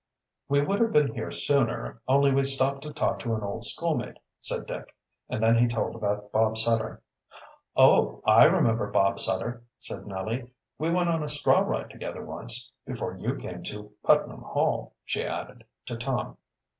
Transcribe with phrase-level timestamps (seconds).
[0.49, 4.17] "We would have been here sooner, only we stopped to talk to an old schoolmate,"
[4.39, 4.95] said Dick,
[5.29, 7.03] and then he told about Bob Sutter.
[7.77, 10.51] "Oh, I remember Bob Sutter," said Nellie.
[10.79, 15.23] "We went on a straw ride together once before you came to Putnam Hall," she
[15.23, 16.37] added, to Tom.